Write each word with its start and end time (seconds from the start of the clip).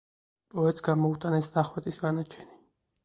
პოეტს 0.53 0.85
გამოუტანეს 0.87 1.51
დახვრეტის 1.59 2.01
განაჩენი. 2.07 2.53